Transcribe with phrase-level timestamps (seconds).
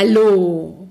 [0.00, 0.86] Hallo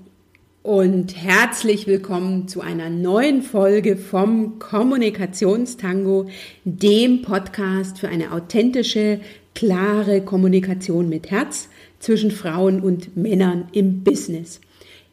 [0.62, 6.28] und herzlich willkommen zu einer neuen Folge vom Kommunikationstango,
[6.64, 9.20] dem Podcast für eine authentische,
[9.54, 11.70] klare Kommunikation mit Herz
[12.00, 14.60] zwischen Frauen und Männern im Business.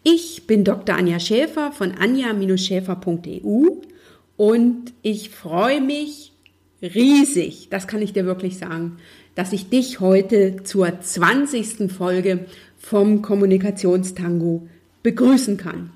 [0.04, 0.98] Ich bin Dr.
[0.98, 3.70] Anja Schäfer von anja-schäfer.eu
[4.36, 6.34] und ich freue mich
[6.82, 8.98] riesig, das kann ich dir wirklich sagen,
[9.36, 11.91] dass ich dich heute zur 20.
[11.91, 12.46] Folge
[12.86, 14.68] vom Kommunikationstango
[15.02, 15.89] begrüßen kann.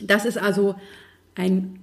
[0.00, 0.74] Das ist also
[1.36, 1.78] ein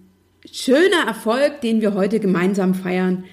[0.51, 3.23] schöner Erfolg, den wir heute gemeinsam feiern.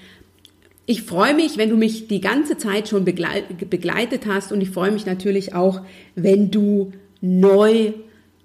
[0.85, 4.91] Ich freue mich, wenn du mich die ganze Zeit schon begleitet hast und ich freue
[4.91, 5.81] mich natürlich auch,
[6.15, 7.91] wenn du neu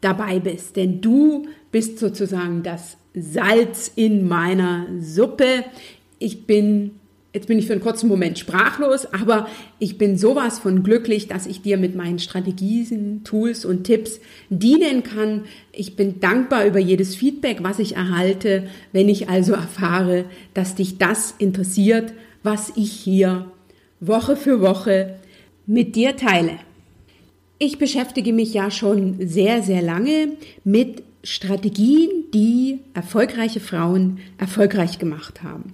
[0.00, 5.64] dabei bist, denn du bist sozusagen das Salz in meiner Suppe.
[6.18, 6.96] Ich bin
[7.34, 11.46] Jetzt bin ich für einen kurzen Moment sprachlos, aber ich bin sowas von glücklich, dass
[11.46, 15.44] ich dir mit meinen Strategien, Tools und Tipps dienen kann.
[15.72, 20.98] Ich bin dankbar über jedes Feedback, was ich erhalte, wenn ich also erfahre, dass dich
[20.98, 22.12] das interessiert,
[22.42, 23.50] was ich hier
[23.98, 25.14] Woche für Woche
[25.66, 26.58] mit dir teile.
[27.58, 30.32] Ich beschäftige mich ja schon sehr, sehr lange
[30.64, 35.72] mit Strategien, die erfolgreiche Frauen erfolgreich gemacht haben.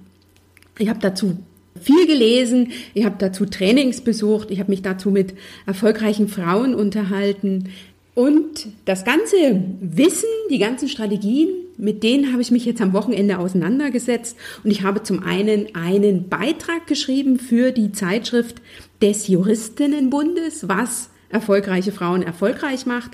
[0.79, 1.39] Ich habe dazu
[1.81, 5.35] viel gelesen, ich habe dazu Trainings besucht, ich habe mich dazu mit
[5.67, 7.71] erfolgreichen Frauen unterhalten.
[8.15, 9.37] Und das ganze
[9.81, 14.37] Wissen, die ganzen Strategien, mit denen habe ich mich jetzt am Wochenende auseinandergesetzt.
[14.65, 18.57] Und ich habe zum einen einen Beitrag geschrieben für die Zeitschrift
[19.01, 23.13] des Juristinnenbundes, was erfolgreiche Frauen erfolgreich macht.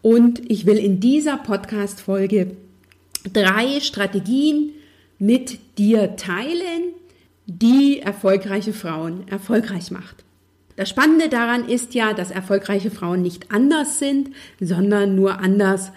[0.00, 2.52] Und ich will in dieser Podcast-Folge
[3.32, 4.70] drei Strategien
[5.18, 6.94] mit dir teilen,
[7.46, 10.24] die erfolgreiche Frauen erfolgreich macht.
[10.76, 14.30] Das Spannende daran ist ja, dass erfolgreiche Frauen nicht anders sind,
[14.60, 15.92] sondern nur anders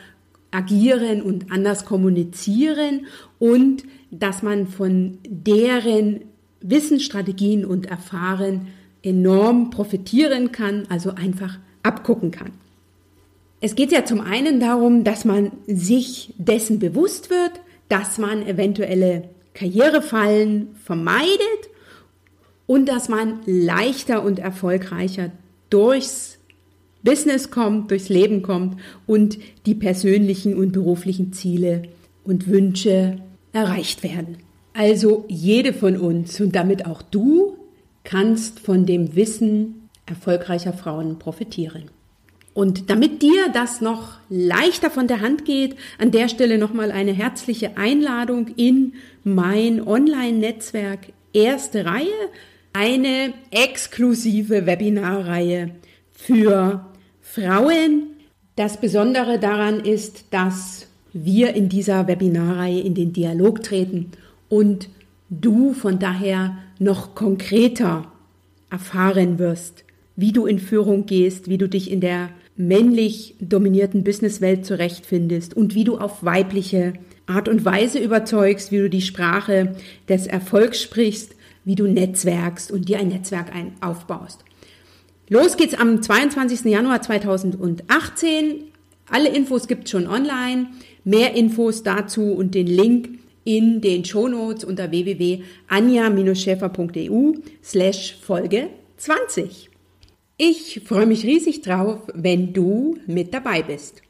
[0.51, 3.05] agieren und anders kommunizieren
[3.39, 6.21] und dass man von deren
[6.61, 8.67] Wissensstrategien und Erfahren
[9.03, 12.51] enorm profitieren kann, also einfach abgucken kann.
[13.61, 17.51] Es geht ja zum einen darum, dass man sich dessen bewusst wird,
[17.89, 21.69] dass man eventuelle Karrierefallen vermeidet
[22.65, 25.31] und dass man leichter und erfolgreicher
[25.69, 26.39] durchs
[27.03, 31.83] Business kommt, durchs Leben kommt und die persönlichen und beruflichen Ziele
[32.23, 33.17] und Wünsche
[33.51, 34.37] erreicht werden.
[34.73, 37.57] Also jede von uns und damit auch du
[38.05, 41.91] kannst von dem Wissen erfolgreicher Frauen profitieren.
[42.59, 47.13] Und damit dir das noch leichter von der Hand geht, an der Stelle nochmal eine
[47.13, 52.09] herzliche Einladung in mein Online-Netzwerk Erste Reihe,
[52.73, 55.71] eine exklusive Webinarreihe
[56.11, 56.85] für
[57.21, 58.07] Frauen.
[58.57, 64.11] Das Besondere daran ist, dass wir in dieser Webinarreihe in den Dialog treten
[64.49, 64.89] und
[65.29, 68.11] du von daher noch konkreter
[68.69, 69.85] erfahren wirst,
[70.17, 75.75] wie du in Führung gehst, wie du dich in der männlich dominierten Businesswelt zurechtfindest und
[75.75, 76.91] wie du auf weibliche
[77.25, 79.77] Art und Weise überzeugst, wie du die Sprache
[80.09, 84.43] des Erfolgs sprichst, wie du netzwerkst und dir ein Netzwerk ein aufbaust.
[85.29, 86.65] Los geht's am 22.
[86.65, 88.65] Januar 2018.
[89.09, 90.67] Alle Infos gibt's schon online.
[91.05, 99.68] Mehr Infos dazu und den Link in den Shownotes unter www.anja-schäfer.eu slash Folge 20.
[100.41, 104.01] Ich freue mich riesig drauf, wenn du mit dabei bist.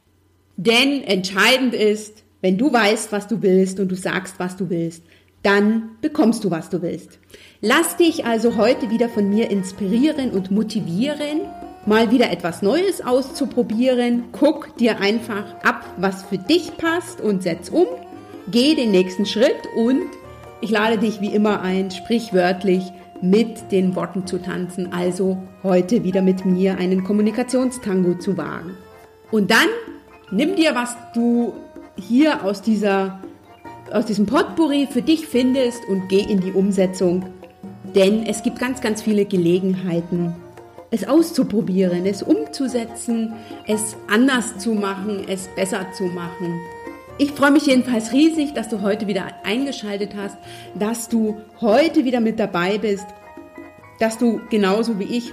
[0.58, 5.02] Denn entscheidend ist, wenn du weißt, was du willst und du sagst, was du willst,
[5.42, 7.18] dann bekommst du, was du willst.
[7.62, 11.42] Lass dich also heute wieder von mir inspirieren und motivieren,
[11.88, 14.26] mal wieder etwas Neues auszuprobieren.
[14.32, 17.88] Guck dir einfach ab, was für dich passt und setz um.
[18.52, 20.04] Geh den nächsten Schritt und
[20.62, 22.84] ich lade dich wie immer ein, sprichwörtlich,
[23.22, 28.78] mit den Worten zu tanzen, also heute wieder mit mir einen Kommunikationstango zu wagen.
[29.32, 29.68] Und dann
[30.32, 31.54] nimm dir, was du
[31.96, 33.20] hier aus dieser
[33.92, 37.26] aus diesem Potpourri für dich findest und geh in die Umsetzung,
[37.96, 40.36] denn es gibt ganz ganz viele Gelegenheiten,
[40.92, 43.34] es auszuprobieren, es umzusetzen,
[43.68, 46.60] es anders zu machen, es besser zu machen.
[47.18, 50.38] Ich freue mich jedenfalls riesig, dass du heute wieder eingeschaltet hast,
[50.74, 53.08] dass du heute wieder mit dabei bist,
[54.00, 55.32] dass du genauso wie ich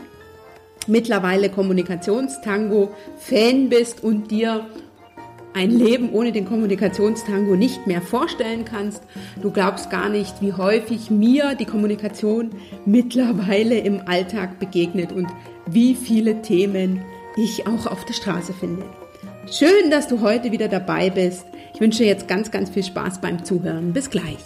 [0.86, 4.64] mittlerweile Kommunikationstango-Fan bist und dir
[5.54, 9.02] ein Leben ohne den Kommunikationstango nicht mehr vorstellen kannst.
[9.40, 12.50] Du glaubst gar nicht, wie häufig mir die Kommunikation
[12.84, 15.28] mittlerweile im Alltag begegnet und
[15.66, 17.00] wie viele Themen
[17.36, 18.84] ich auch auf der Straße finde.
[19.50, 21.46] Schön, dass du heute wieder dabei bist.
[21.72, 23.94] Ich wünsche jetzt ganz, ganz viel Spaß beim Zuhören.
[23.94, 24.44] Bis gleich.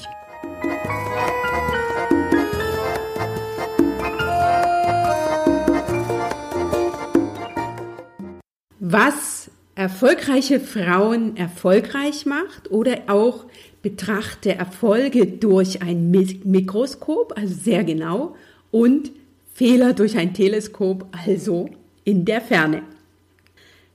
[8.93, 13.45] Was erfolgreiche Frauen erfolgreich macht oder auch
[13.83, 18.35] betrachte Erfolge durch ein Mikroskop, also sehr genau,
[18.73, 19.13] und
[19.55, 21.69] Fehler durch ein Teleskop, also
[22.03, 22.83] in der Ferne.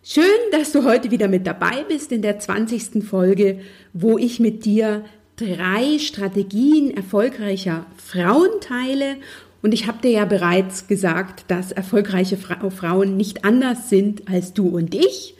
[0.01, 3.03] Schön, dass du heute wieder mit dabei bist in der 20.
[3.03, 3.59] Folge,
[3.91, 5.03] wo ich mit dir
[5.35, 9.17] drei Strategien erfolgreicher Frauen teile.
[9.65, 14.67] Und ich habe dir ja bereits gesagt, dass erfolgreiche Frauen nicht anders sind als du
[14.67, 15.33] und ich.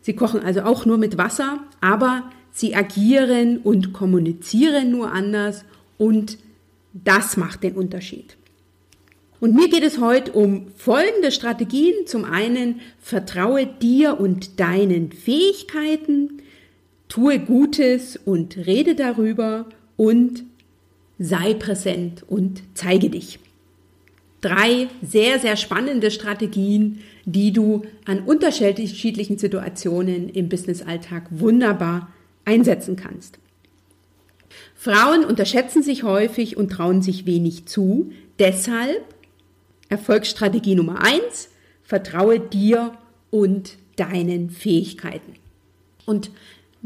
[0.00, 5.64] Sie kochen also auch nur mit Wasser, aber sie agieren und kommunizieren nur anders
[5.98, 6.36] und
[6.94, 8.36] das macht den Unterschied.
[9.38, 11.94] Und mir geht es heute um folgende Strategien.
[12.06, 16.42] Zum einen, vertraue dir und deinen Fähigkeiten,
[17.06, 19.66] tue Gutes und rede darüber
[19.96, 20.42] und
[21.22, 23.38] sei präsent und zeige dich.
[24.40, 32.12] Drei sehr, sehr spannende Strategien, die du an unterschiedlichen Situationen im Businessalltag wunderbar
[32.44, 33.38] einsetzen kannst.
[34.74, 38.10] Frauen unterschätzen sich häufig und trauen sich wenig zu.
[38.40, 39.02] Deshalb
[39.88, 41.50] Erfolgsstrategie Nummer eins,
[41.84, 42.98] vertraue dir
[43.30, 45.34] und deinen Fähigkeiten.
[46.06, 46.30] Und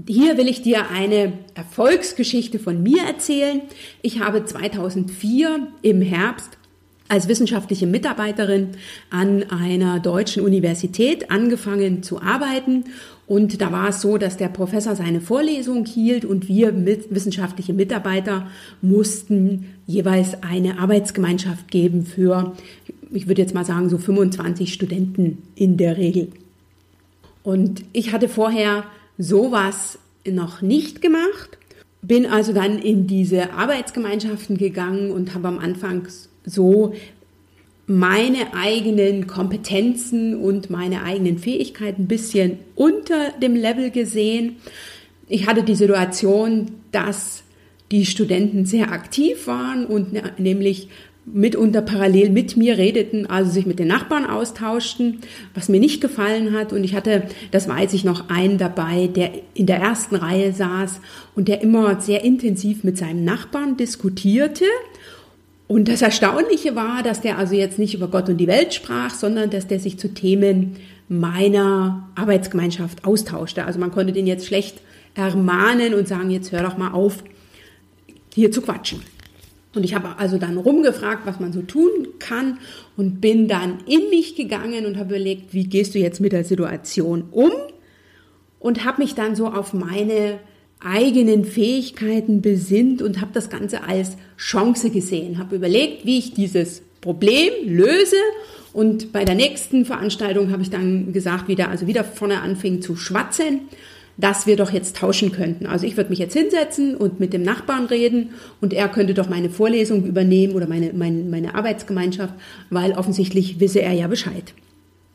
[0.07, 3.63] hier will ich dir eine Erfolgsgeschichte von mir erzählen.
[4.03, 6.59] Ich habe 2004 im Herbst
[7.09, 8.71] als wissenschaftliche Mitarbeiterin
[9.11, 12.85] an einer deutschen Universität angefangen zu arbeiten.
[13.27, 17.73] Und da war es so, dass der Professor seine Vorlesung hielt und wir mit wissenschaftliche
[17.73, 18.49] Mitarbeiter
[18.83, 22.55] mussten jeweils eine Arbeitsgemeinschaft geben für,
[23.13, 26.29] ich würde jetzt mal sagen, so 25 Studenten in der Regel.
[27.43, 28.85] Und ich hatte vorher
[29.19, 31.59] sowas noch nicht gemacht,
[32.03, 36.07] bin also dann in diese Arbeitsgemeinschaften gegangen und habe am Anfang
[36.45, 36.95] so
[37.87, 44.57] meine eigenen Kompetenzen und meine eigenen Fähigkeiten ein bisschen unter dem Level gesehen.
[45.29, 47.45] Ich hatte die Situation, dass
[47.93, 50.89] die Studenten sehr aktiv waren und ne, nämlich
[51.27, 55.19] mitunter parallel mit mir redeten, also sich mit den Nachbarn austauschten,
[55.55, 56.73] was mir nicht gefallen hat.
[56.73, 61.01] Und ich hatte, das weiß ich noch, einen dabei, der in der ersten Reihe saß
[61.35, 64.65] und der immer sehr intensiv mit seinem Nachbarn diskutierte
[65.69, 69.13] und das Erstaunliche war, dass der also jetzt nicht über Gott und die Welt sprach,
[69.13, 70.77] sondern dass der sich zu Themen
[71.09, 73.65] meiner Arbeitsgemeinschaft austauschte.
[73.65, 74.81] Also man konnte den jetzt schlecht
[75.15, 77.25] ermahnen und sagen, jetzt hör doch mal auf,
[78.35, 79.01] hier zu quatschen.
[79.75, 82.59] Und ich habe also dann rumgefragt, was man so tun kann
[82.97, 86.45] und bin dann in mich gegangen und habe überlegt, wie gehst du jetzt mit der
[86.45, 87.51] Situation um?
[88.59, 90.39] Und habe mich dann so auf meine
[90.81, 96.83] eigenen Fähigkeiten besinnt und habe das Ganze als Chance gesehen, habe überlegt, wie ich dieses
[97.01, 98.17] Problem löse.
[98.73, 102.83] Und bei der nächsten Veranstaltung habe ich dann gesagt, wie der also wieder vorne anfing
[102.83, 103.61] zu schwatzen,
[104.19, 105.67] dass wir doch jetzt tauschen könnten.
[105.67, 108.31] Also ich würde mich jetzt hinsetzen und mit dem Nachbarn reden
[108.61, 112.35] und er könnte doch meine Vorlesung übernehmen oder meine, meine, meine Arbeitsgemeinschaft,
[112.71, 114.55] weil offensichtlich wisse er ja Bescheid.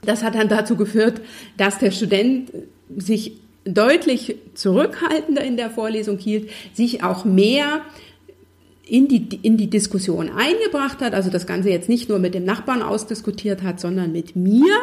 [0.04, 1.22] Das hat dann dazu geführt,
[1.58, 2.52] dass der Student
[2.96, 3.34] sich
[3.66, 7.82] deutlich zurückhaltender in der Vorlesung hielt, sich auch mehr
[8.88, 12.44] in die, in die Diskussion eingebracht hat, also das Ganze jetzt nicht nur mit dem
[12.44, 14.74] Nachbarn ausdiskutiert hat, sondern mit mir.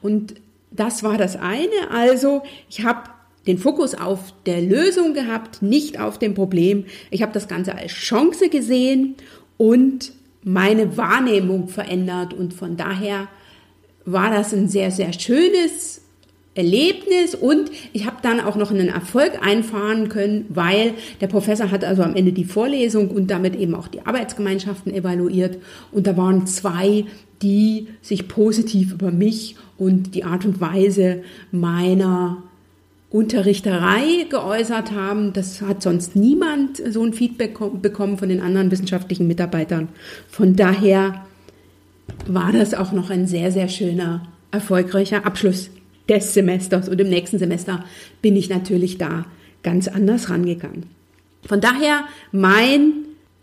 [0.00, 0.34] Und
[0.70, 1.90] das war das eine.
[1.90, 3.10] Also ich habe
[3.50, 6.84] den Fokus auf der Lösung gehabt, nicht auf dem Problem.
[7.10, 9.16] Ich habe das Ganze als Chance gesehen
[9.56, 10.12] und
[10.44, 12.32] meine Wahrnehmung verändert.
[12.32, 13.26] Und von daher
[14.04, 16.02] war das ein sehr, sehr schönes
[16.54, 21.84] Erlebnis und ich habe dann auch noch einen Erfolg einfahren können, weil der Professor hat
[21.84, 25.58] also am Ende die Vorlesung und damit eben auch die Arbeitsgemeinschaften evaluiert
[25.92, 27.04] und da waren zwei,
[27.40, 32.42] die sich positiv über mich und die Art und Weise meiner
[33.10, 35.32] Unterrichterei geäußert haben.
[35.32, 39.88] Das hat sonst niemand so ein Feedback bekommen von den anderen wissenschaftlichen Mitarbeitern.
[40.28, 41.24] Von daher
[42.26, 45.70] war das auch noch ein sehr, sehr schöner, erfolgreicher Abschluss
[46.08, 47.84] des Semesters und im nächsten Semester
[48.22, 49.26] bin ich natürlich da
[49.62, 50.86] ganz anders rangegangen.
[51.46, 52.92] Von daher meine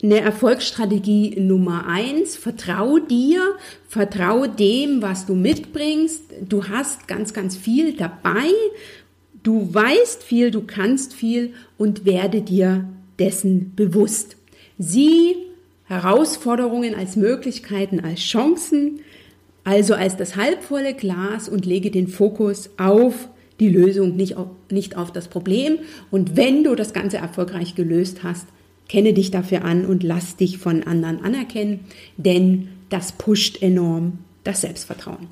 [0.02, 3.42] Erfolgsstrategie Nummer eins, vertrau dir,
[3.88, 6.24] vertrau dem, was du mitbringst.
[6.42, 8.52] Du hast ganz, ganz viel dabei.
[9.44, 12.88] Du weißt viel, du kannst viel und werde dir
[13.20, 14.36] dessen bewusst.
[14.78, 15.36] Sieh
[15.86, 19.00] Herausforderungen als Möglichkeiten, als Chancen
[19.68, 23.28] also als das halbvolle Glas und lege den Fokus auf
[23.60, 25.80] die Lösung, nicht auf, nicht auf das Problem.
[26.10, 28.48] Und wenn du das Ganze erfolgreich gelöst hast,
[28.88, 31.82] kenne dich dafür an und lass dich von anderen anerkennen,
[32.16, 35.28] denn das pusht enorm das Selbstvertrauen.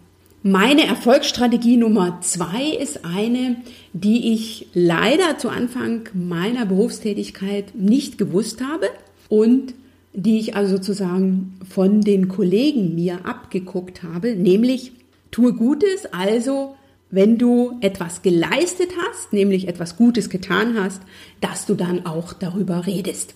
[0.47, 3.55] Meine Erfolgsstrategie Nummer zwei ist eine,
[3.93, 8.85] die ich leider zu Anfang meiner Berufstätigkeit nicht gewusst habe
[9.27, 9.73] und
[10.13, 14.91] die ich also sozusagen von den Kollegen mir abgeguckt habe, nämlich
[15.31, 16.75] tue Gutes, also
[17.09, 21.01] wenn du etwas geleistet hast, nämlich etwas Gutes getan hast,
[21.41, 23.33] dass du dann auch darüber redest.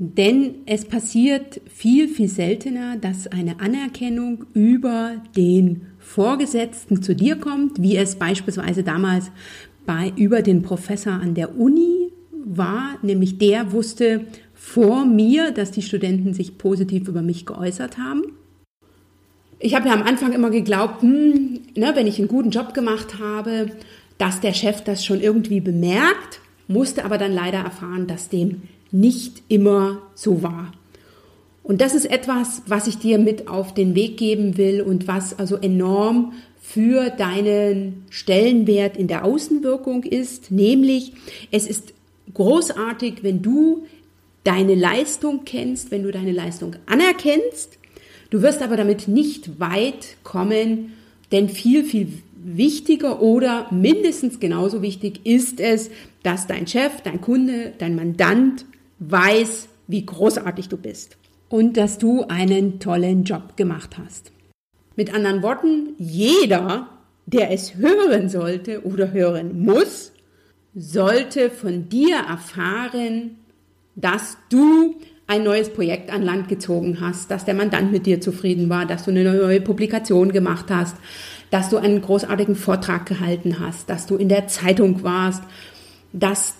[0.00, 7.82] Denn es passiert viel, viel seltener, dass eine Anerkennung über den Vorgesetzten zu dir kommt,
[7.82, 9.32] wie es beispielsweise damals
[9.86, 12.12] bei, über den Professor an der Uni
[12.44, 18.22] war, nämlich der wusste vor mir, dass die Studenten sich positiv über mich geäußert haben.
[19.58, 23.18] Ich habe ja am Anfang immer geglaubt, hm, ne, wenn ich einen guten Job gemacht
[23.18, 23.72] habe,
[24.18, 29.42] dass der Chef das schon irgendwie bemerkt, musste aber dann leider erfahren, dass dem nicht
[29.48, 30.72] immer so war.
[31.62, 35.38] Und das ist etwas, was ich dir mit auf den Weg geben will und was
[35.38, 41.12] also enorm für deinen Stellenwert in der Außenwirkung ist, nämlich
[41.50, 41.92] es ist
[42.34, 43.86] großartig, wenn du
[44.44, 47.78] deine Leistung kennst, wenn du deine Leistung anerkennst.
[48.30, 50.92] Du wirst aber damit nicht weit kommen,
[51.32, 55.90] denn viel, viel wichtiger oder mindestens genauso wichtig ist es,
[56.22, 58.64] dass dein Chef, dein Kunde, dein Mandant
[58.98, 61.16] weiß, wie großartig du bist
[61.48, 64.32] und dass du einen tollen Job gemacht hast.
[64.96, 66.88] Mit anderen Worten, jeder,
[67.26, 70.12] der es hören sollte oder hören muss,
[70.74, 73.36] sollte von dir erfahren,
[73.94, 78.68] dass du ein neues Projekt an Land gezogen hast, dass der Mandant mit dir zufrieden
[78.70, 80.96] war, dass du eine neue Publikation gemacht hast,
[81.50, 85.42] dass du einen großartigen Vortrag gehalten hast, dass du in der Zeitung warst,
[86.12, 86.54] dass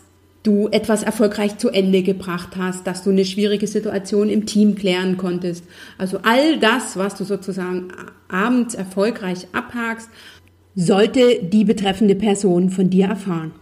[0.49, 5.19] du etwas erfolgreich zu Ende gebracht hast, dass du eine schwierige Situation im Team klären
[5.19, 5.63] konntest.
[5.99, 7.89] Also all das, was du sozusagen
[8.29, 10.09] abends erfolgreich abhakst,
[10.75, 13.53] sollte die betreffende Person von dir erfahren.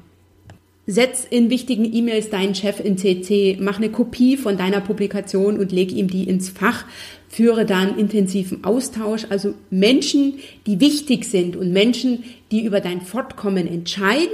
[0.86, 5.72] Setz in wichtigen E-Mails deinen Chef in CC, mach eine Kopie von deiner Publikation und
[5.72, 6.84] leg ihm die ins Fach,
[7.28, 9.26] führe dann intensiven Austausch.
[9.28, 10.34] Also Menschen,
[10.68, 14.28] die wichtig sind und Menschen, die über dein Fortkommen entscheiden,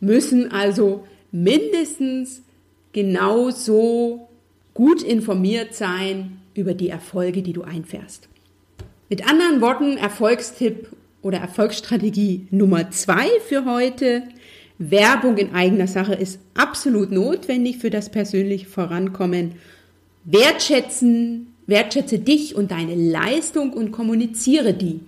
[0.00, 1.04] müssen also
[1.42, 2.42] mindestens
[2.92, 4.28] genauso
[4.72, 8.28] gut informiert sein über die Erfolge, die du einfährst.
[9.10, 10.88] Mit anderen Worten, Erfolgstipp
[11.20, 14.22] oder Erfolgsstrategie Nummer zwei für heute.
[14.78, 19.56] Werbung in eigener Sache ist absolut notwendig für das persönliche Vorankommen.
[20.24, 25.00] Wertschätzen, wertschätze dich und deine Leistung und kommuniziere die.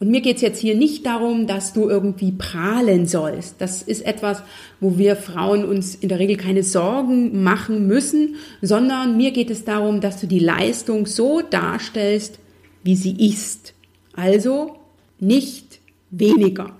[0.00, 3.56] Und mir geht's jetzt hier nicht darum, dass du irgendwie prahlen sollst.
[3.60, 4.42] Das ist etwas,
[4.80, 9.66] wo wir Frauen uns in der Regel keine Sorgen machen müssen, sondern mir geht es
[9.66, 12.38] darum, dass du die Leistung so darstellst,
[12.82, 13.74] wie sie ist.
[14.14, 14.76] Also
[15.18, 15.80] nicht
[16.10, 16.74] weniger.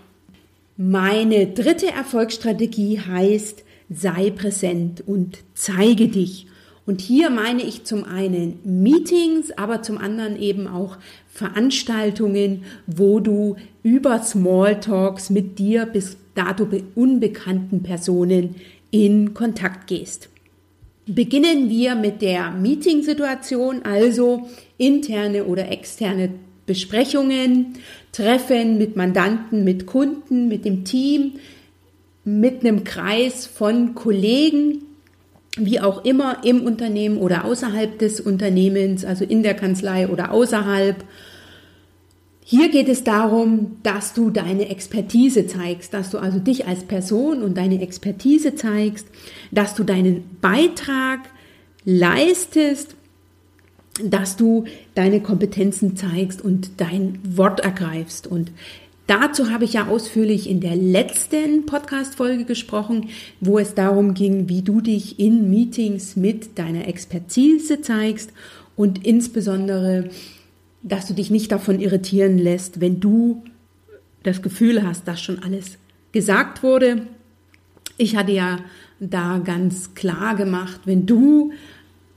[0.78, 6.46] Meine dritte Erfolgsstrategie heißt, sei präsent und zeige dich.
[6.90, 10.96] Und hier meine ich zum einen Meetings, aber zum anderen eben auch
[11.28, 13.54] Veranstaltungen, wo du
[13.84, 16.66] über Smalltalks mit dir bis dato
[16.96, 18.56] unbekannten Personen
[18.90, 20.30] in Kontakt gehst.
[21.06, 26.30] Beginnen wir mit der Meetingsituation, also interne oder externe
[26.66, 27.74] Besprechungen,
[28.10, 31.34] Treffen mit Mandanten, mit Kunden, mit dem Team,
[32.24, 34.89] mit einem Kreis von Kollegen
[35.56, 41.04] wie auch immer im Unternehmen oder außerhalb des Unternehmens, also in der Kanzlei oder außerhalb.
[42.44, 47.42] Hier geht es darum, dass du deine Expertise zeigst, dass du also dich als Person
[47.42, 49.06] und deine Expertise zeigst,
[49.50, 51.20] dass du deinen Beitrag
[51.84, 52.96] leistest,
[54.02, 54.64] dass du
[54.94, 58.26] deine Kompetenzen zeigst und dein Wort ergreifst.
[58.26, 58.50] Und
[59.10, 63.08] Dazu habe ich ja ausführlich in der letzten Podcast-Folge gesprochen,
[63.40, 68.32] wo es darum ging, wie du dich in Meetings mit deiner Expertise zeigst
[68.76, 70.10] und insbesondere,
[70.84, 73.42] dass du dich nicht davon irritieren lässt, wenn du
[74.22, 75.78] das Gefühl hast, dass schon alles
[76.12, 77.08] gesagt wurde.
[77.96, 78.60] Ich hatte ja
[79.00, 81.50] da ganz klar gemacht, wenn du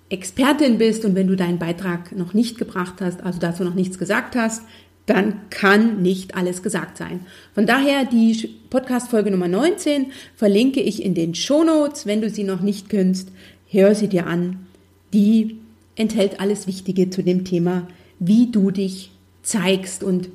[0.10, 3.98] Expertin bist und wenn du deinen Beitrag noch nicht gebracht hast, also dazu noch nichts
[3.98, 4.62] gesagt hast,
[5.05, 7.25] dann kann nicht alles gesagt sein.
[7.53, 12.05] Von daher die Podcast-Folge Nummer 19 verlinke ich in den Show Notes.
[12.05, 13.29] Wenn du sie noch nicht kennst,
[13.69, 14.65] hör sie dir an.
[15.12, 15.57] Die
[15.95, 17.88] enthält alles Wichtige zu dem Thema,
[18.19, 20.03] wie du dich zeigst.
[20.03, 20.29] Und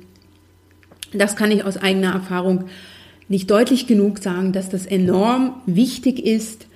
[1.13, 2.65] das kann ich aus eigener Erfahrung
[3.27, 6.67] nicht deutlich genug sagen, dass das enorm wichtig ist,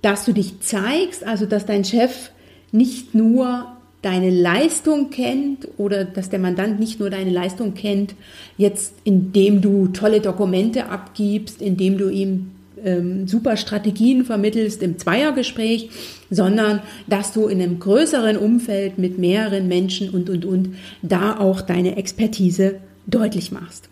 [0.00, 2.30] dass du dich zeigst, also dass dein Chef
[2.72, 3.75] nicht nur
[4.06, 8.14] deine Leistung kennt oder dass der Mandant nicht nur deine Leistung kennt,
[8.56, 12.52] jetzt indem du tolle Dokumente abgibst, indem du ihm
[12.84, 15.90] ähm, super Strategien vermittelst im Zweiergespräch,
[16.30, 21.60] sondern dass du in einem größeren Umfeld mit mehreren Menschen und, und, und da auch
[21.60, 22.76] deine Expertise
[23.08, 23.88] deutlich machst.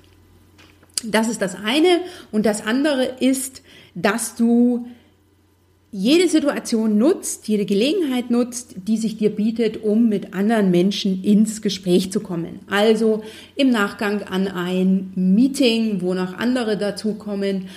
[1.05, 2.03] Das ist das eine.
[2.31, 3.63] Und das andere ist,
[3.97, 4.87] dass du
[5.97, 11.63] jede Situation nutzt, jede Gelegenheit nutzt, die sich dir bietet, um mit anderen Menschen ins
[11.63, 12.59] Gespräch zu kommen.
[12.69, 13.23] Also
[13.55, 17.69] im Nachgang an ein Meeting, wo noch andere dazukommen,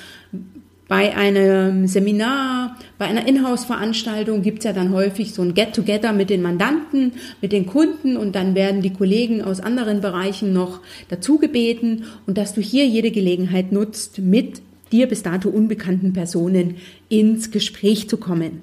[0.87, 6.41] bei einem Seminar, bei einer Inhouse-Veranstaltung gibt's ja dann häufig so ein Get-Together mit den
[6.41, 12.05] Mandanten, mit den Kunden und dann werden die Kollegen aus anderen Bereichen noch dazu gebeten
[12.25, 16.75] und dass du hier jede Gelegenheit nutzt, mit dir bis dato unbekannten Personen
[17.09, 18.61] ins Gespräch zu kommen.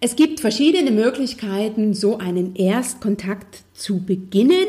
[0.00, 4.66] Es gibt verschiedene Möglichkeiten, so einen Erstkontakt zu beginnen.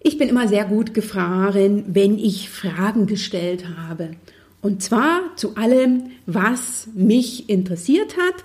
[0.00, 4.10] Ich bin immer sehr gut gefahren, wenn ich Fragen gestellt habe.
[4.60, 8.44] Und zwar zu allem, was mich interessiert hat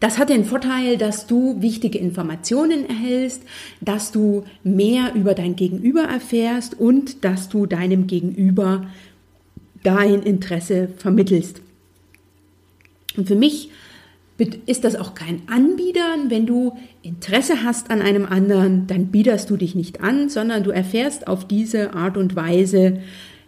[0.00, 3.42] das hat den Vorteil, dass du wichtige Informationen erhältst,
[3.82, 8.86] dass du mehr über dein Gegenüber erfährst und dass du deinem Gegenüber
[9.82, 11.60] dein Interesse vermittelst.
[13.16, 13.70] Und für mich
[14.64, 16.30] ist das auch kein Anbiedern.
[16.30, 20.70] Wenn du Interesse hast an einem anderen, dann biederst du dich nicht an, sondern du
[20.70, 23.00] erfährst auf diese Art und Weise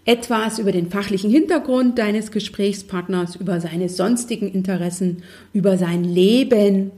[0.04, 6.90] etwas über den fachlichen Hintergrund deines Gesprächspartners, über seine sonstigen Interessen, über sein Leben.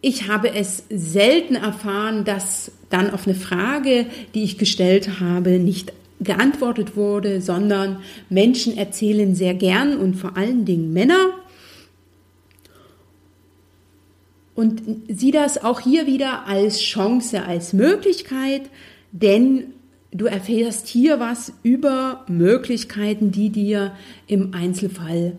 [0.00, 5.92] Ich habe es selten erfahren, dass dann auf eine Frage, die ich gestellt habe, nicht
[6.20, 7.98] geantwortet wurde, sondern
[8.30, 11.30] Menschen erzählen sehr gern und vor allen Dingen Männer.
[14.54, 18.62] Und sieh das auch hier wieder als Chance, als Möglichkeit,
[19.12, 19.74] denn
[20.18, 23.92] du erfährst hier was über Möglichkeiten, die dir
[24.26, 25.36] im Einzelfall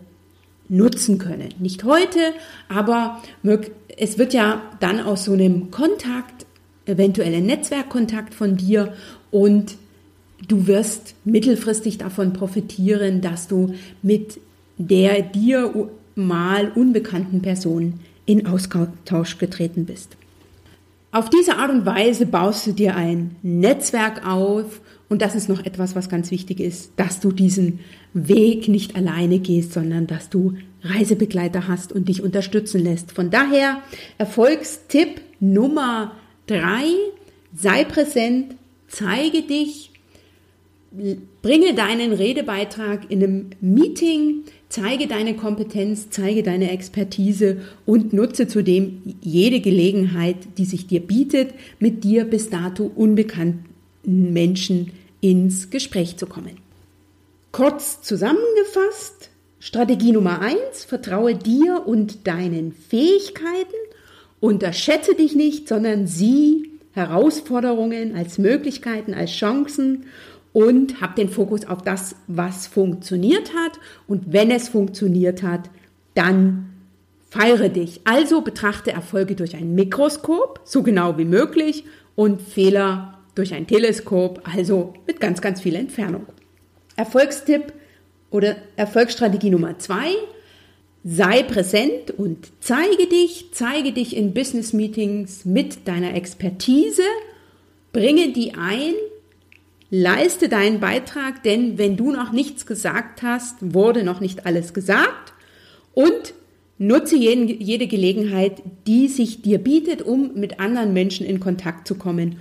[0.68, 1.54] nutzen können.
[1.58, 2.20] Nicht heute,
[2.68, 3.22] aber
[3.96, 6.46] es wird ja dann aus so einem Kontakt,
[6.86, 8.94] eventuell ein Netzwerkkontakt von dir
[9.30, 9.76] und
[10.46, 14.40] du wirst mittelfristig davon profitieren, dass du mit
[14.76, 20.16] der dir mal unbekannten Person in Austausch getreten bist.
[21.10, 25.64] Auf diese Art und Weise baust du dir ein Netzwerk auf und das ist noch
[25.64, 27.80] etwas, was ganz wichtig ist, dass du diesen
[28.12, 33.12] Weg nicht alleine gehst, sondern dass du Reisebegleiter hast und dich unterstützen lässt.
[33.12, 33.82] Von daher
[34.18, 36.12] Erfolgstipp Nummer
[36.46, 36.84] drei,
[37.54, 38.56] sei präsent,
[38.88, 39.92] zeige dich,
[41.42, 49.02] bringe deinen Redebeitrag in einem Meeting, zeige deine Kompetenz, zeige deine Expertise und nutze zudem
[49.20, 56.26] jede Gelegenheit, die sich dir bietet, mit dir bis dato unbekannten Menschen ins Gespräch zu
[56.26, 56.58] kommen.
[57.50, 63.74] Kurz zusammengefasst, Strategie Nummer eins: vertraue dir und deinen Fähigkeiten,
[64.40, 70.04] unterschätze dich nicht, sondern sieh Herausforderungen als Möglichkeiten, als Chancen
[70.52, 73.78] und hab den Fokus auf das, was funktioniert hat.
[74.06, 75.70] Und wenn es funktioniert hat,
[76.14, 76.70] dann
[77.30, 78.00] feiere dich.
[78.04, 81.84] Also betrachte Erfolge durch ein Mikroskop, so genau wie möglich,
[82.14, 86.26] und Fehler durch ein Teleskop, also mit ganz, ganz viel Entfernung.
[86.96, 87.72] Erfolgstipp
[88.30, 90.10] oder Erfolgsstrategie Nummer zwei,
[91.04, 97.04] sei präsent und zeige dich, zeige dich in Business Meetings mit deiner Expertise,
[97.92, 98.94] bringe die ein
[99.90, 105.32] Leiste deinen Beitrag, denn wenn du noch nichts gesagt hast, wurde noch nicht alles gesagt.
[105.94, 106.34] Und
[106.78, 111.96] nutze jeden, jede Gelegenheit, die sich dir bietet, um mit anderen Menschen in Kontakt zu
[111.96, 112.36] kommen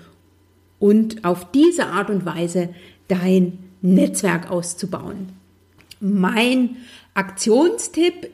[0.80, 2.70] und auf diese Art und Weise
[3.08, 5.30] dein Netzwerk auszubauen.
[6.00, 6.78] Mein
[7.14, 8.30] Aktionstipp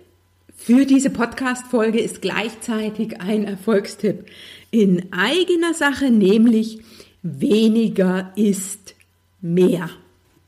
[0.56, 4.26] für diese Podcast-Folge ist gleichzeitig ein Erfolgstipp
[4.71, 6.80] in eigener Sache, nämlich
[7.21, 8.95] weniger ist
[9.43, 9.89] mehr.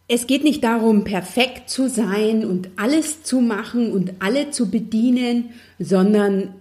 [0.07, 5.49] Es geht nicht darum, perfekt zu sein und alles zu machen und alle zu bedienen,
[5.79, 6.53] sondern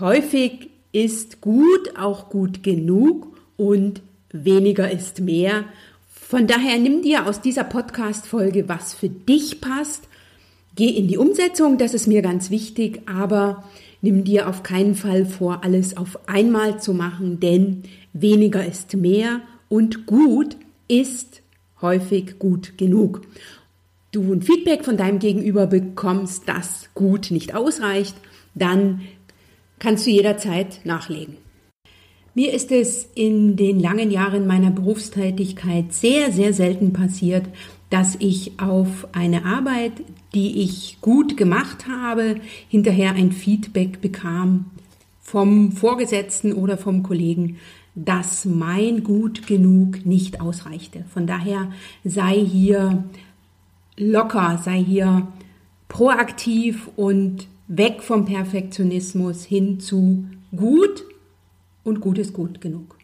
[0.00, 3.26] häufig ist gut auch gut genug
[3.56, 4.02] und
[4.32, 5.64] weniger ist mehr.
[6.08, 10.04] Von daher nimm dir aus dieser Podcast-Folge, was für dich passt.
[10.76, 13.64] Geh in die Umsetzung, das ist mir ganz wichtig, aber
[14.00, 17.82] nimm dir auf keinen Fall vor, alles auf einmal zu machen, denn
[18.14, 20.56] weniger ist mehr und gut
[20.88, 21.41] ist
[21.82, 23.22] häufig gut genug.
[24.12, 28.14] Du ein Feedback von deinem Gegenüber bekommst, dass gut nicht ausreicht,
[28.54, 29.02] dann
[29.78, 31.36] kannst du jederzeit nachlegen.
[32.34, 37.44] Mir ist es in den langen Jahren meiner Berufstätigkeit sehr, sehr selten passiert,
[37.90, 39.92] dass ich auf eine Arbeit,
[40.34, 42.36] die ich gut gemacht habe,
[42.68, 44.70] hinterher ein Feedback bekam
[45.20, 47.58] vom Vorgesetzten oder vom Kollegen,
[47.94, 51.04] dass mein Gut genug nicht ausreichte.
[51.12, 51.70] Von daher
[52.04, 53.04] sei hier
[53.96, 55.28] locker, sei hier
[55.88, 60.24] proaktiv und weg vom Perfektionismus hin zu
[60.56, 61.04] gut
[61.84, 62.96] und gut ist gut genug.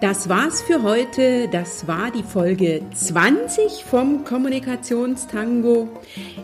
[0.00, 1.48] Das war's für heute.
[1.48, 5.88] Das war die Folge 20 vom Kommunikationstango.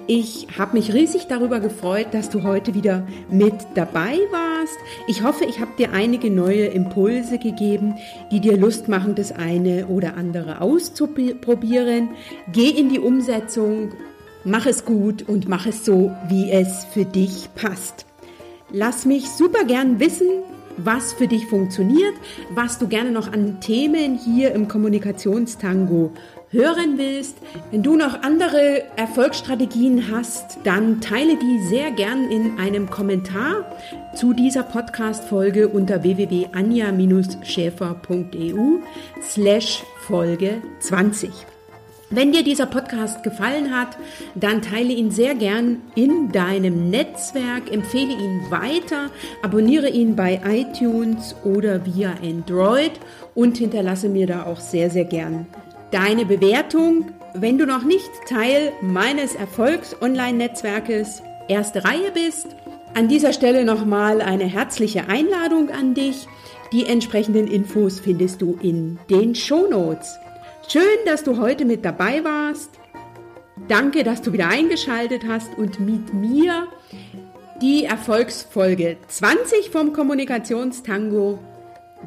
[0.06, 4.76] Ich habe mich riesig darüber gefreut, dass du heute wieder mit dabei warst.
[5.06, 7.94] Ich hoffe, ich habe dir einige neue Impulse gegeben,
[8.30, 12.10] die dir Lust machen, das eine oder andere auszuprobieren.
[12.52, 13.92] Geh in die Umsetzung,
[14.44, 18.04] mach es gut und mach es so, wie es für dich passt.
[18.70, 20.28] Lass mich super gern wissen,
[20.76, 22.14] was für dich funktioniert,
[22.50, 26.12] was du gerne noch an Themen hier im Kommunikationstango
[26.50, 27.38] hören willst.
[27.70, 33.64] Wenn du noch andere Erfolgsstrategien hast, dann teile die sehr gern in einem Kommentar
[34.14, 38.78] zu dieser Podcast-Folge unter www.anja-schäfer.eu
[39.22, 41.55] slash Folge 20.
[42.08, 43.96] Wenn dir dieser Podcast gefallen hat,
[44.34, 49.10] dann teile ihn sehr gern in deinem Netzwerk, empfehle ihn weiter,
[49.42, 52.92] abonniere ihn bei iTunes oder via Android
[53.34, 55.46] und hinterlasse mir da auch sehr, sehr gern
[55.90, 57.12] deine Bewertung.
[57.34, 62.48] Wenn du noch nicht Teil meines Erfolgs-Online-Netzwerkes erste Reihe bist,
[62.94, 66.26] an dieser Stelle nochmal eine herzliche Einladung an dich.
[66.72, 70.18] Die entsprechenden Infos findest du in den Shownotes.
[70.68, 72.70] Schön, dass du heute mit dabei warst.
[73.68, 76.66] Danke, dass du wieder eingeschaltet hast und mit mir
[77.62, 81.38] die Erfolgsfolge 20 vom Kommunikationstango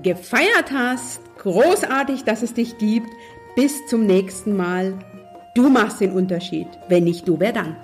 [0.03, 1.21] gefeiert hast.
[1.37, 3.07] Großartig, dass es dich gibt.
[3.55, 4.99] Bis zum nächsten Mal.
[5.55, 6.67] Du machst den Unterschied.
[6.89, 7.77] Wenn nicht du, wer dann?